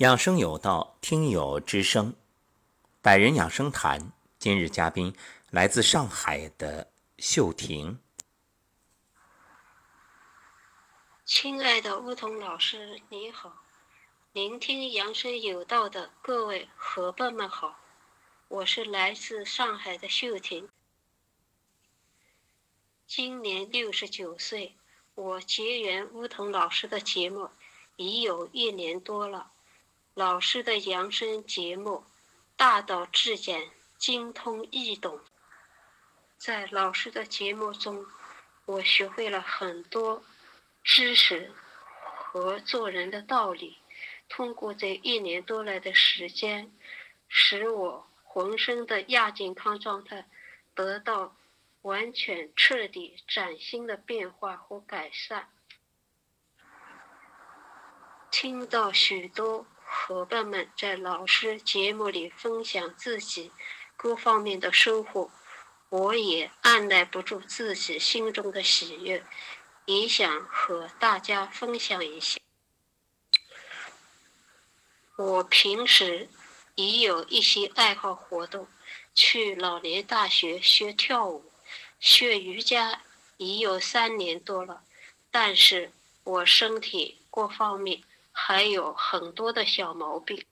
[0.00, 2.14] 养生有道，听友之声，
[3.02, 4.10] 百人养生谈。
[4.38, 5.14] 今日嘉宾
[5.50, 8.00] 来自上海的秀婷。
[11.26, 13.62] 亲爱的梧桐老师，你好！
[14.32, 17.78] 聆听养生有道的各位伙伴们好，
[18.48, 20.70] 我是来自上海的秀婷，
[23.06, 24.76] 今年六十九岁。
[25.14, 27.50] 我结缘梧桐老师的节目
[27.96, 29.52] 已有一年多了。
[30.20, 32.04] 老师的养生节目
[32.54, 35.18] 大道至简，精通易懂。
[36.36, 38.04] 在老师的节目中，
[38.66, 40.22] 我学会了很多
[40.84, 41.50] 知识
[41.94, 43.78] 和做人的道理。
[44.28, 46.70] 通过这一年多来的时间，
[47.26, 50.28] 使我浑身的亚健康状态
[50.74, 51.34] 得到
[51.80, 55.48] 完全彻底崭新的变化和改善。
[58.30, 59.64] 听到许多。
[59.92, 63.50] 伙伴们在老师节目里分享自己
[63.96, 65.32] 各方面的收获，
[65.88, 69.24] 我也按耐不住自己心中的喜悦，
[69.86, 72.38] 也想和大家分享一下。
[75.16, 76.28] 我平时
[76.76, 78.68] 已有一些爱好活动，
[79.12, 81.50] 去老年大学学跳舞，
[81.98, 83.02] 学瑜伽
[83.38, 84.84] 已有三年多了，
[85.32, 85.90] 但是
[86.22, 88.04] 我身体各方面。
[88.42, 90.44] 还有很多的小毛病，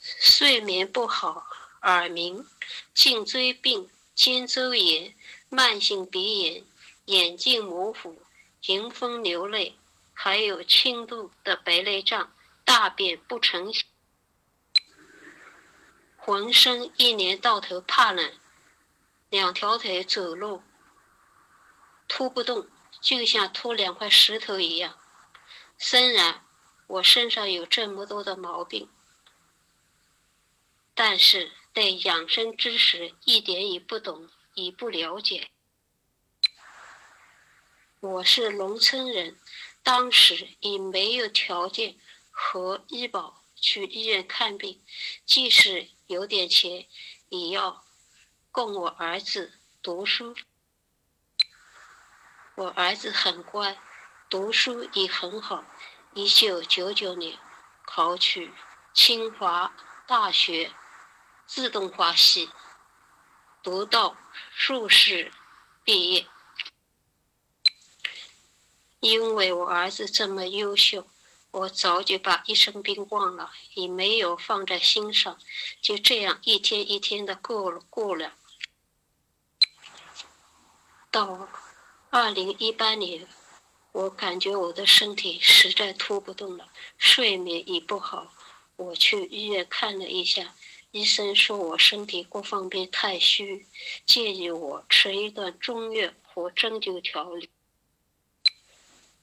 [0.00, 1.44] 睡眠不好、
[1.82, 2.46] 耳鸣、
[2.94, 5.14] 颈椎病、肩周炎、
[5.50, 6.64] 慢性鼻炎、
[7.06, 8.22] 眼睛模糊、
[8.66, 9.76] 迎风流泪，
[10.14, 12.32] 还有轻度的白内障、
[12.64, 13.84] 大便不成形，
[16.16, 18.32] 浑身一年到头怕冷，
[19.28, 20.62] 两条腿走路
[22.08, 22.66] 拖不动。
[23.02, 24.98] 就像拖两块石头一样。
[25.76, 26.46] 虽然
[26.86, 28.88] 我身上有这么多的毛病，
[30.94, 35.50] 但是对养生知识一点也不懂，也不了解。
[37.98, 39.38] 我是农村人，
[39.82, 41.98] 当时也没有条件
[42.30, 44.84] 和医保去医院看病，
[45.24, 46.86] 即使有点钱，
[47.28, 47.84] 也要
[48.50, 50.36] 供我儿子读书。
[52.54, 53.78] 我儿子很乖，
[54.28, 55.64] 读书也很好。
[56.12, 57.38] 一九九九年
[57.86, 58.52] 考取
[58.92, 59.74] 清华
[60.06, 60.70] 大学
[61.46, 62.50] 自动化系，
[63.62, 64.16] 读到
[64.50, 65.32] 硕士
[65.82, 66.26] 毕业。
[69.00, 71.08] 因为我儿子这么优秀，
[71.50, 75.38] 我早就把一身病忘了，也没有放在心上，
[75.80, 78.34] 就这样一天一天的过了过了。
[81.10, 81.48] 到了。
[82.14, 83.26] 二零一八年，
[83.92, 86.68] 我感觉我的身体实在拖不动了，
[86.98, 88.34] 睡眠也不好。
[88.76, 90.54] 我去医院看了一下，
[90.90, 93.66] 医生说我身体各方面太虚，
[94.04, 97.48] 建议我吃一段中药和针灸调理。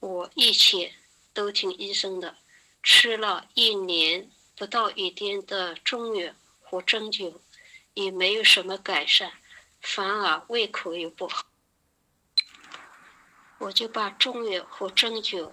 [0.00, 0.92] 我一切
[1.32, 2.38] 都听医生的，
[2.82, 7.38] 吃了一年不到一天的中药和针灸，
[7.94, 9.30] 也没有什么改善，
[9.80, 11.46] 反而胃口又不好。
[13.60, 15.50] 我就把中药和针灸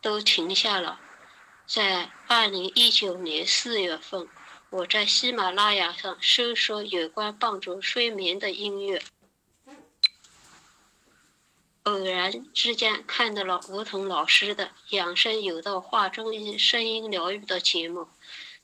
[0.00, 0.98] 都停下了。
[1.66, 4.26] 在二零一九年四月份，
[4.70, 9.02] 我在喜马拉雅上搜索有关帮助睡眠的音乐，
[11.82, 14.66] 偶然之间看到了梧桐老师的
[14.96, 18.08] 《养生有道》化中医声音疗愈的节目，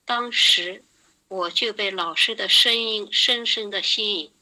[0.07, 0.83] 当时
[1.29, 4.33] 我就被老师的声音深深的吸引。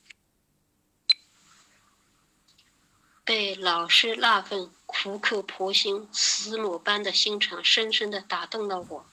[3.29, 9.07] 被老师那份苦口婆心、慈母般的心肠深深的打动了我。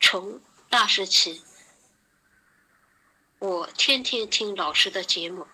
[0.00, 1.44] 从那时起，
[3.38, 5.46] 我天天听老师的节目，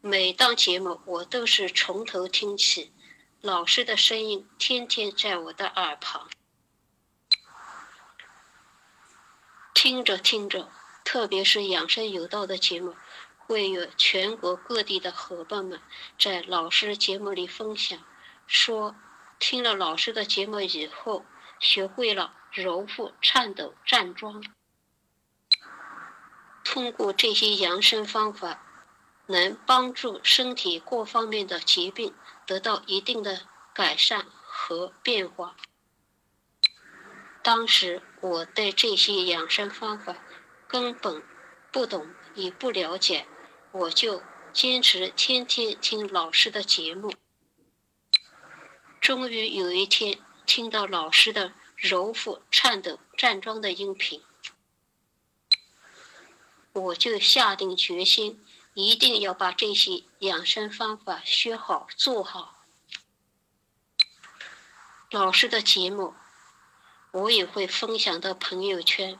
[0.00, 2.92] 每档节目我都是从头听起，
[3.40, 6.28] 老师的声音天天在我的耳旁，
[9.72, 10.68] 听着听着，
[11.04, 12.96] 特别是养生有道的节目。
[13.50, 15.80] 会有全国各地的伙伴们
[16.16, 17.98] 在老师节目里分享，
[18.46, 18.94] 说
[19.40, 21.26] 听了老师的节目以后，
[21.58, 24.44] 学会了揉腹、颤抖、站桩，
[26.62, 28.62] 通过这些养生方法，
[29.26, 32.14] 能帮助身体各方面的疾病
[32.46, 35.56] 得到一定的改善和变化。
[37.42, 40.14] 当时我对这些养生方法
[40.68, 41.20] 根本
[41.72, 42.06] 不懂，
[42.36, 43.26] 也不了解。
[43.72, 44.22] 我就
[44.52, 47.14] 坚持天天听老师的节目。
[49.00, 54.22] 终于有一天，听到老师的柔腹颤抖站桩的音频，
[56.72, 58.44] 我就下定决心，
[58.74, 62.64] 一定要把这些养生方法学好做好。
[65.12, 66.14] 老师的节目，
[67.12, 69.18] 我也会分享到朋友圈，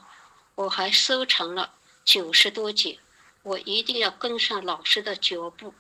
[0.57, 1.75] 我还收藏了
[2.05, 3.01] 九十多集，
[3.43, 5.75] 我一定要跟上老师的脚步，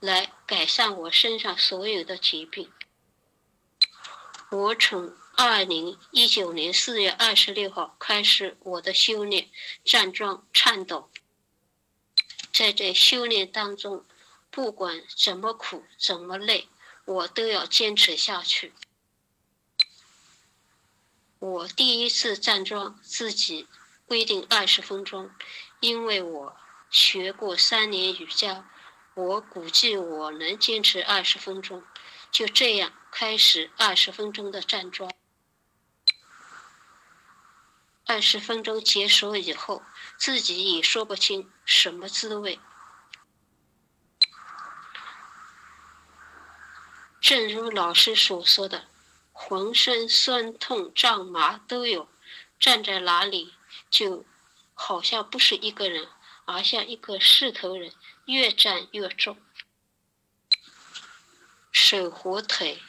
[0.00, 2.70] 来改善我身上所有的疾病。
[4.50, 9.50] 我从二零一九年四月二十六号开始我的修炼，
[9.84, 11.10] 站桩颤抖。
[12.52, 14.04] 在这修炼当中，
[14.50, 16.68] 不管怎么苦怎么累，
[17.04, 18.72] 我都要坚持下去。
[21.40, 23.66] 我第一次站桩自己
[24.06, 25.30] 规定二十分钟，
[25.80, 26.56] 因为我
[26.94, 28.70] 学过三年瑜伽，
[29.14, 31.82] 我估计我能坚持二十分钟。
[32.30, 35.12] 就这样开始二十分钟的站桩。
[38.06, 39.82] 二十分钟结束以后，
[40.16, 42.60] 自己也说不清什么滋味。
[47.20, 48.86] 正如老师所说的，
[49.32, 52.08] 浑身酸痛、胀麻都有，
[52.60, 53.52] 站在哪里
[53.90, 54.24] 就
[54.74, 56.08] 好像不是一个人，
[56.46, 57.92] 而像一个势头人，
[58.26, 59.36] 越站越重。
[61.72, 62.80] 手和腿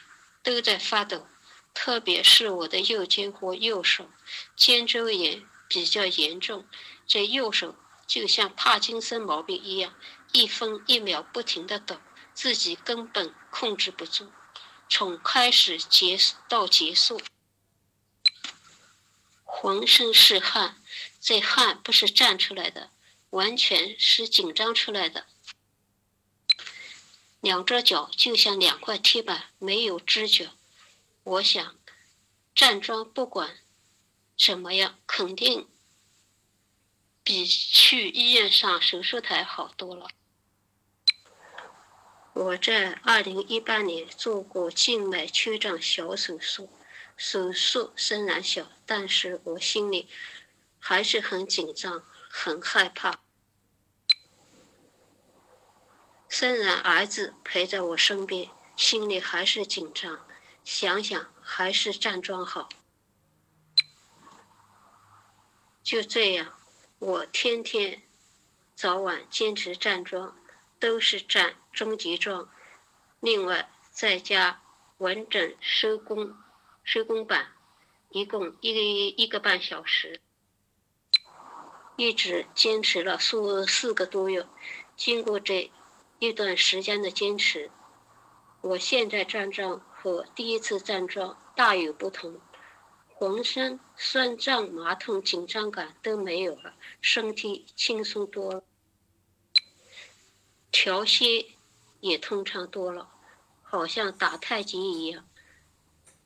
[0.42, 1.26] 都在发抖，
[1.74, 4.10] 特别是我的右肩和右手，
[4.54, 6.66] 肩周炎比较严重。
[7.06, 7.76] 这右手
[8.06, 9.94] 就像帕金森毛病一样，
[10.32, 11.98] 一分一秒不停的抖，
[12.32, 14.30] 自己根本控制不住。
[14.88, 16.16] 从开始结
[16.48, 17.20] 到结束，
[19.42, 20.80] 浑身是汗，
[21.20, 22.90] 这汗不是站出来的，
[23.30, 25.26] 完全是紧张出来的。
[27.40, 30.50] 两只脚就像两块铁板，没有知觉。
[31.22, 31.76] 我想，
[32.54, 33.58] 站桩不管
[34.36, 35.68] 怎么样，肯定
[37.22, 40.08] 比去医院上手术台好多了。
[42.32, 46.68] 我在二零一八年做过静脉曲张小手术，
[47.16, 50.08] 手术虽然小，但是我心里
[50.78, 52.04] 还是很紧张，
[52.38, 53.22] 很害怕。
[56.28, 60.20] 虽然儿子陪在我身边，心里还是紧张。
[60.62, 62.68] 想想还是站桩好。
[65.82, 66.58] 就这样，
[66.98, 68.02] 我天天
[68.74, 70.36] 早晚坚持站桩，
[70.78, 72.50] 都是站中级桩，
[73.20, 74.60] 另外再加
[74.98, 76.36] 完整收工
[76.84, 77.54] 收工板，
[78.10, 80.20] 一共一个一个半小时，
[81.96, 84.46] 一直坚持了四四个多月。
[84.96, 85.70] 经过这。
[86.18, 87.70] 一段时间的坚持，
[88.62, 92.40] 我现在站桩和第一次站桩大有不同，
[93.12, 98.64] 浑身酸胀、麻痛、紧张感都没有了，身体轻松多了，
[100.72, 101.58] 调息
[102.00, 103.10] 也通畅多了，
[103.62, 105.28] 好像打太极一样，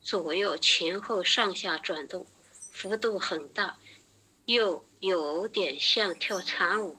[0.00, 2.25] 左右前后上下转动，
[2.70, 3.76] 幅度很大，
[4.44, 6.99] 又有点像跳长舞。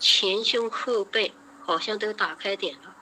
[0.00, 1.32] 前胸后背
[1.62, 2.96] 好像都打开点了，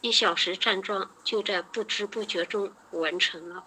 [0.00, 3.66] 一小时站桩就在不知不觉中完成了。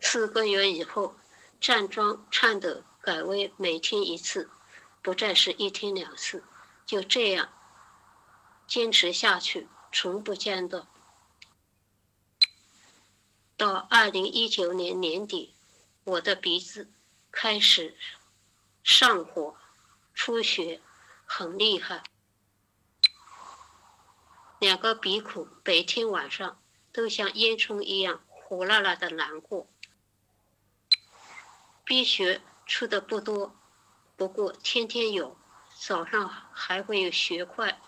[0.00, 1.14] 四个月以后，
[1.60, 4.48] 站桩颤抖改为每天一次，
[5.02, 6.42] 不再是一天两次，
[6.86, 7.50] 就这样
[8.66, 10.88] 坚持下去，从不间断。
[13.56, 15.54] 到二零一九年年底，
[16.04, 16.90] 我的鼻子
[17.30, 17.96] 开始
[18.82, 19.56] 上火。
[20.16, 20.80] 出血
[21.26, 22.04] 很厉害，
[24.60, 29.66] 两个鼻孔白天晚上都像烟囱一样火辣辣的难过。
[31.82, 33.56] 鼻血出的不多，
[34.16, 35.36] 不过天天有，
[35.76, 37.80] 早上还会有血块。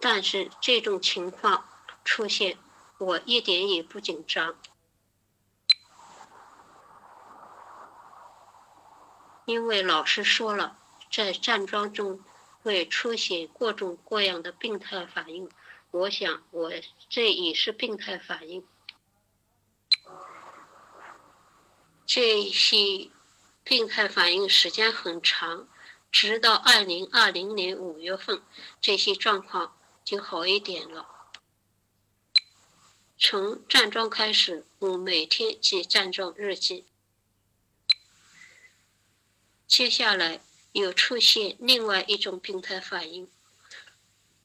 [0.00, 1.68] 但是这种情况
[2.02, 2.56] 出现，
[3.02, 4.56] 我一点也不紧张。
[9.44, 10.78] 因为老师说了，
[11.10, 12.20] 在站桩中
[12.62, 15.50] 会出现各种各样的病态反应，
[15.90, 16.70] 我想我
[17.08, 18.64] 这也是病态反应。
[22.06, 23.10] 这些
[23.64, 25.66] 病态反应时间很长，
[26.12, 28.40] 直到二零二零年五月份，
[28.80, 31.08] 这些状况就好一点了。
[33.24, 36.84] 从站桩开始，我每天记站桩日记。
[39.68, 40.40] 接下来
[40.72, 43.30] 又出现另外一种病态反应，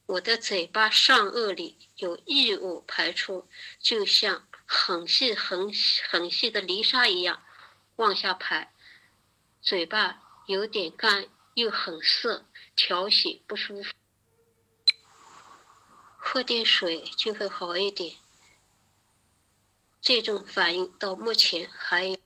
[0.06, 3.48] 我的嘴巴上颚里有异物排出，
[3.80, 5.72] 就像很细很
[6.08, 7.42] 很细的泥沙一样
[7.96, 8.72] 往下排，
[9.60, 13.92] 嘴巴有点干，又很涩，调息不舒服。
[16.16, 18.14] 喝点水就会好一点。
[20.00, 22.16] 这种反应到目前还有，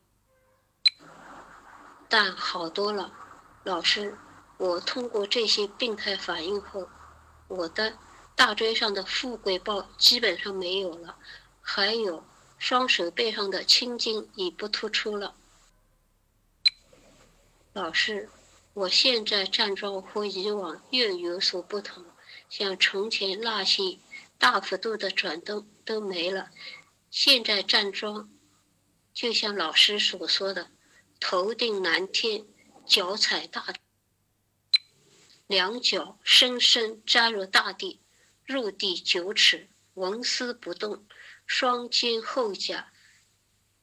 [2.08, 3.12] 但好多了。
[3.64, 4.16] 老师，
[4.58, 6.88] 我通过这些病态反应后。
[7.48, 7.98] 我的
[8.34, 11.18] 大椎上的富贵包基本上没有了，
[11.60, 12.24] 还有
[12.56, 15.34] 双手背上的青筋已不突出了。
[17.74, 18.30] 老师，
[18.72, 22.02] 我现在站桩和以往又有所不同，
[22.48, 23.98] 像从前那些
[24.38, 26.48] 大幅度的转动都没了。
[27.14, 28.30] 现在站桩，
[29.12, 30.70] 就像老师所说的，
[31.20, 32.46] 头顶蓝天，
[32.86, 33.66] 脚踩大。
[35.46, 38.00] 两脚深深扎入大地，
[38.46, 41.04] 入地九尺，纹丝不动。
[41.44, 42.90] 双肩后夹，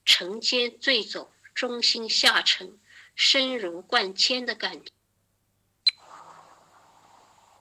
[0.04, 2.80] 沉肩坠走，中心下沉，
[3.14, 4.92] 深如贯铅的感觉。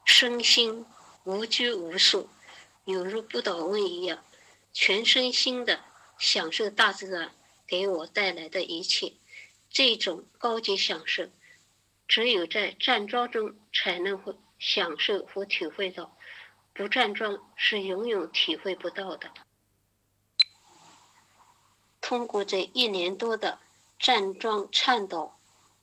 [0.07, 0.87] 身心
[1.25, 2.31] 无拘无束，
[2.87, 4.25] 犹如不倒翁一样，
[4.73, 5.85] 全身心的
[6.19, 7.35] 享受大自然
[7.67, 9.15] 给我带来的一切。
[9.71, 11.29] 这种高级享受。
[12.07, 16.17] 只有在站桩中才能会享受和体会到，
[16.73, 19.31] 不站桩是永远体会不到的。
[22.01, 23.59] 通过这一年多的
[23.99, 25.35] 站桩颤抖、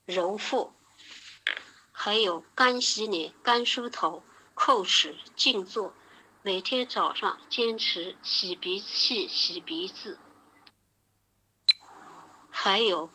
[0.05, 0.73] 揉腹，
[1.91, 4.23] 还有干洗脸、干梳头、
[4.55, 5.93] 叩齿、静坐，
[6.45, 10.19] 每天早上坚持洗鼻器、洗鼻子，
[12.51, 13.09] 还有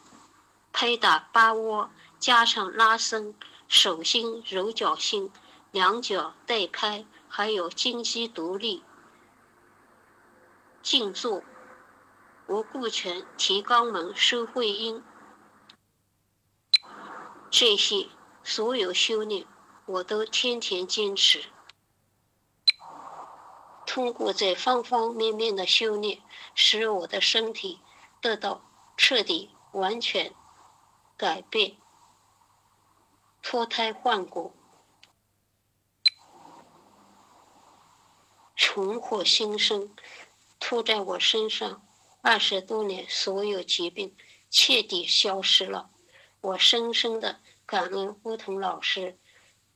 [0.73, 1.93] 拍打八窝。
[2.19, 3.37] 加上拉伸，
[3.69, 5.31] 手心揉脚心，
[5.71, 8.83] 两脚带拍，还有金鸡独立、
[10.83, 11.45] 静坐、
[12.49, 15.05] 无固拳、提肛门、收会阴，
[17.49, 18.09] 这些
[18.43, 19.47] 所有修炼，
[19.87, 21.45] 我都天天坚持。
[23.93, 26.23] 通过这方方面面的修炼，
[26.55, 27.81] 使我的身体
[28.21, 28.65] 得到
[28.97, 30.33] 彻底、完全
[31.17, 31.77] 改变。
[33.43, 34.55] 脱胎换骨，
[38.55, 39.93] 重获新生，
[40.61, 41.85] 吐在我身上
[42.23, 44.17] 二十多年所有疾病
[44.51, 45.91] 彻底消失了。
[46.41, 49.19] 我深深的感恩乌桐老师，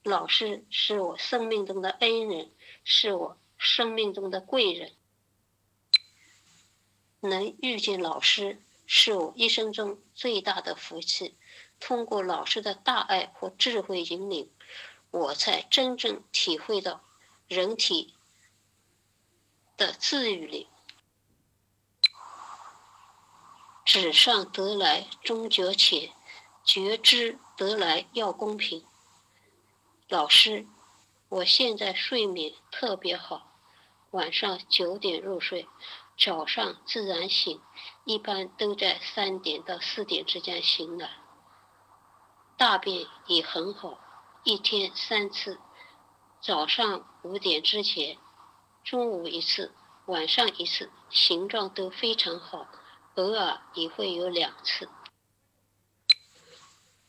[0.04, 2.52] 老师是我生命中的恩人，
[2.84, 4.92] 是我生命中的贵人。
[7.20, 11.36] 能遇见老师，是我一生中最大的福气。
[11.80, 14.52] 通过老师的大爱和智慧引领，
[15.10, 17.02] 我才真正体会到
[17.48, 18.14] 人体
[19.78, 20.68] 的自愈力。
[23.84, 26.12] 纸上得来终觉浅，
[26.64, 28.84] 觉知得来要公平。
[30.08, 30.66] 老师，
[31.28, 33.53] 我现在睡眠特别好，
[34.14, 35.66] 晚上九点入睡，
[36.16, 37.60] 早上自然醒，
[38.04, 41.10] 一般都在三点到四点之间醒来。
[42.56, 43.98] 大便也很好，
[44.44, 45.58] 一天三次，
[46.40, 48.16] 早上五点之前，
[48.84, 49.74] 中午一次，
[50.06, 52.68] 晚上一次，形状都非常好，
[53.16, 54.88] 偶尔也会有两次。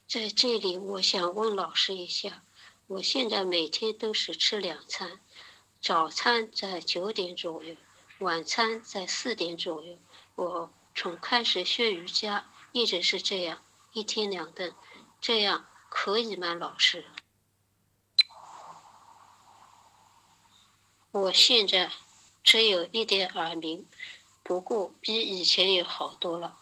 [0.07, 2.41] 在这里，我想问老师一下，
[2.87, 5.19] 我现在每天都是吃两餐，
[5.81, 7.75] 早餐在九点左右，
[8.19, 9.97] 晚餐在四点左右。
[10.35, 13.61] 我从开始学瑜伽一直是这样，
[13.93, 14.73] 一天两顿。
[15.21, 17.05] 这样可以吗，老师？
[21.11, 21.91] 我现在
[22.43, 23.87] 只有一点耳鸣，
[24.43, 26.57] 不过比以前也好多了。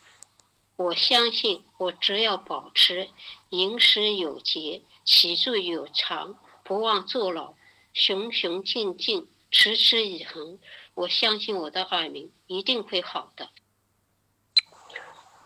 [0.76, 3.10] 我相信，我只要保持
[3.50, 7.56] 饮食有节、起坐有常、不忘坐牢、
[7.94, 10.60] 循循静静、持之以恒，
[10.96, 13.52] 我相信我的耳鸣一定会好的。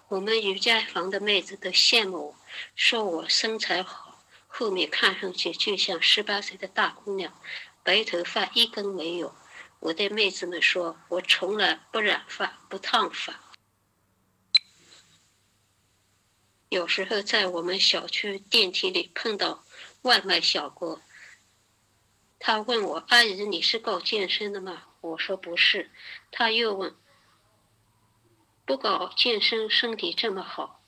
[0.07, 2.35] 我们瑜伽房的妹子都羡慕我，
[2.73, 7.37] 说我身材好，后面看上去就像十八岁的大姑娘，
[7.83, 9.35] 白头发一根没有。
[9.79, 13.53] 我对妹子们说，我从来不染发，不烫发。
[16.69, 19.65] 有时候在我们小区电梯里碰到
[20.03, 21.01] 外卖小哥，
[22.39, 25.91] 他问我：“阿姨，你是搞健身的吗？”我说：“不是。”
[26.31, 26.95] 他又问。
[28.65, 30.81] 不搞健身，身体这么好。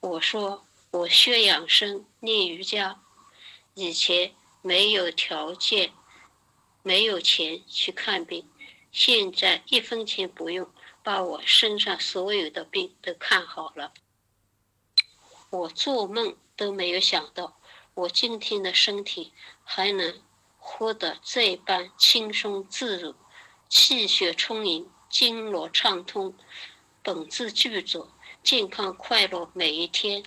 [0.00, 3.00] 我说我学养生，练瑜伽，
[3.74, 5.92] 以前没有条件、
[6.82, 8.48] 没有钱去看病，
[8.92, 10.70] 现在一分钱不用，
[11.02, 13.92] 把我身上所有的病都看好了。
[15.50, 17.60] 我做梦都没有想到，
[17.94, 19.32] 我今天的身体
[19.62, 20.20] 还能
[20.58, 23.14] 活得这般轻松自如，
[23.68, 26.36] 气血充盈，经络畅通，
[27.02, 28.10] 本自具足，
[28.42, 30.24] 健康快乐每一天。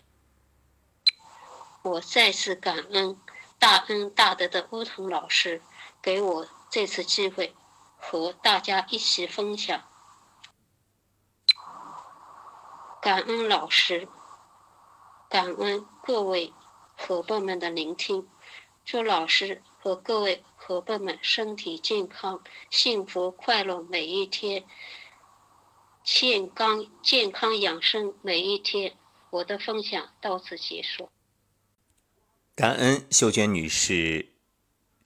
[1.81, 3.19] 我再次感恩。
[3.59, 5.63] 大恩大德的乌桐老师
[6.00, 7.55] 给我这次机会，
[7.97, 9.81] 和大家一起分享。
[13.01, 14.07] 感恩老师，
[15.27, 16.53] 感恩各位
[16.98, 18.27] 伙伴们的聆听。
[18.84, 24.66] 祝老师和各位伙伴们身体健康、幸福快乐每一天，
[26.04, 28.98] 健康健康养生每一天。
[29.30, 31.10] 我的分享到此结束。
[32.56, 34.34] 感恩秀娟女士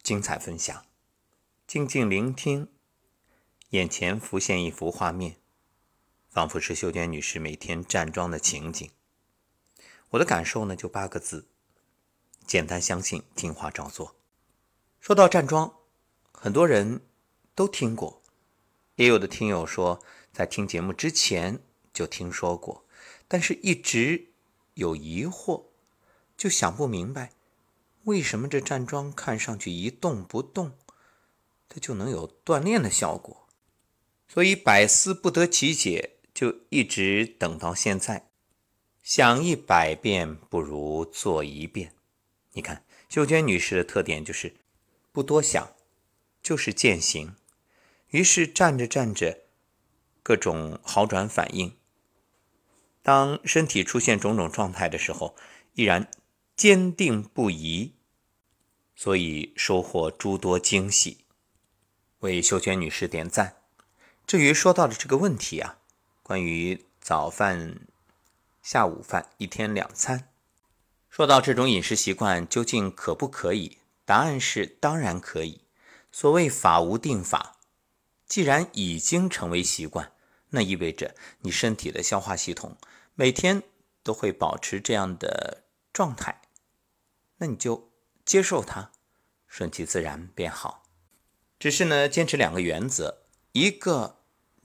[0.03, 0.86] 精彩分享，
[1.65, 2.67] 静静聆听，
[3.71, 5.38] 眼前浮现一幅画面，
[6.29, 8.89] 仿佛是秀娟女士每天站桩的情景。
[10.12, 11.48] 我的感受呢，就八个字：
[12.45, 14.15] 简单相信，听话照做。
[15.00, 15.74] 说到站桩，
[16.31, 17.01] 很多人
[17.55, 18.21] 都听过，
[18.95, 21.60] 也有的听友说，在听节目之前
[21.93, 22.86] 就听说过，
[23.27, 24.33] 但是一直
[24.75, 25.65] 有疑惑，
[26.38, 27.31] 就想不明白。
[28.03, 30.74] 为什么这站桩看上去一动不动，
[31.69, 33.48] 它就能有锻炼的效果？
[34.27, 38.29] 所以百思不得其解，就一直等到现在。
[39.03, 41.93] 想一百遍不如做一遍。
[42.53, 44.55] 你看，秀娟女士的特点就是
[45.12, 45.74] 不多想，
[46.41, 47.36] 就是践行。
[48.10, 49.39] 于是站着站着，
[50.24, 51.75] 各种好转反应。
[53.01, 55.36] 当身体出现种种状态的时候，
[55.74, 56.10] 依然。
[56.53, 57.93] 坚定不移，
[58.96, 61.25] 所以收获诸多惊喜。
[62.20, 63.55] 为秀娟女士点赞。
[64.27, 65.79] 至于说到的这个问题啊，
[66.22, 67.87] 关于早饭、
[68.61, 70.30] 下午饭一天两餐，
[71.11, 73.79] 说到这种饮食习惯究竟可不可以？
[74.05, 75.65] 答案是当然可以。
[76.09, 77.57] 所谓法无定法，
[78.25, 80.13] 既然已经成为习惯，
[80.51, 82.77] 那意味着你身体的消化系统
[83.13, 83.61] 每天
[84.03, 86.43] 都会保持这样的状态。
[87.39, 87.91] 那你就
[88.24, 88.93] 接受它，
[89.47, 90.83] 顺其自然便好。
[91.59, 94.21] 只是呢，坚持两个原则：一个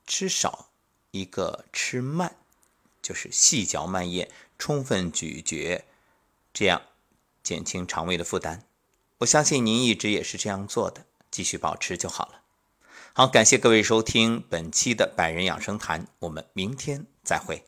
[0.07, 0.71] 吃少，
[1.11, 2.37] 一个吃慢，
[3.03, 5.85] 就是细嚼慢咽，充分咀嚼，
[6.59, 6.81] 这样
[7.43, 8.65] 减轻肠胃的负担。
[9.19, 12.41] 我相信您一直也是这样做的，继续保持就好了。
[13.13, 17.67] 好，感谢各位收听本期的百人养生谈，我们明天再会。